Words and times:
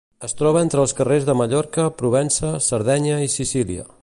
Es 0.27 0.31
troba 0.37 0.63
entre 0.67 0.81
els 0.83 0.95
carrers 1.01 1.27
de 1.27 1.35
Mallorca, 1.43 1.87
Provença, 2.01 2.53
Sardenya 2.71 3.25
i 3.29 3.35
Sicília. 3.39 3.91